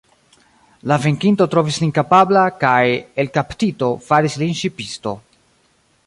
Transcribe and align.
La 0.91 0.95
venkinto 1.01 1.45
trovis 1.55 1.75
lin 1.83 1.91
kapabla, 1.97 2.45
kaj, 2.63 2.81
el 3.23 3.29
kaptito, 3.35 3.91
faris 4.07 4.39
lin 4.45 4.57
ŝipisto. 4.61 5.13